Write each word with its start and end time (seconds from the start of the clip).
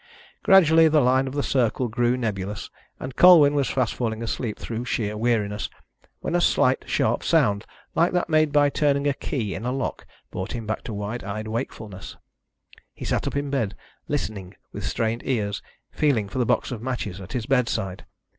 Gradually 0.41 0.87
the 0.87 0.99
line 0.99 1.27
of 1.27 1.35
the 1.35 1.43
circle 1.43 1.87
grew 1.87 2.17
nebulous, 2.17 2.71
and 2.99 3.15
Colwyn 3.15 3.53
was 3.53 3.69
fast 3.69 3.93
falling 3.93 4.23
asleep 4.23 4.57
through 4.57 4.83
sheer 4.83 5.15
weariness, 5.15 5.69
when 6.21 6.33
a 6.33 6.41
slight 6.41 6.85
sharp 6.89 7.23
sound, 7.23 7.67
like 7.93 8.11
that 8.11 8.27
made 8.27 8.51
by 8.51 8.67
turning 8.71 9.05
a 9.07 9.13
key 9.13 9.53
in 9.53 9.63
a 9.63 9.71
lock, 9.71 10.07
brought 10.31 10.53
him 10.53 10.65
back 10.65 10.81
to 10.85 10.91
wide 10.91 11.23
eyed 11.23 11.47
wakefulness. 11.47 12.17
He 12.95 13.05
sat 13.05 13.27
up 13.27 13.35
in 13.35 13.51
bed, 13.51 13.75
listening 14.07 14.55
with 14.71 14.87
strained 14.87 15.21
ears, 15.23 15.61
feeling 15.91 16.27
for 16.29 16.39
the 16.39 16.47
box 16.47 16.71
of 16.71 16.81
matches 16.81 17.21
at 17.21 17.33
his 17.33 17.45
bedside. 17.45 18.03